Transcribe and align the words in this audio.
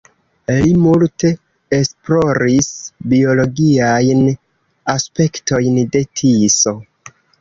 Li 0.51 0.69
multe 0.85 1.29
esploris 1.79 2.69
biologiajn 3.11 4.25
aspektojn 4.95 5.79
de 5.97 6.03
Tiso. 6.23 6.75